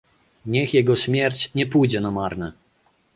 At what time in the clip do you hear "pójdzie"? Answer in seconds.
1.67-2.01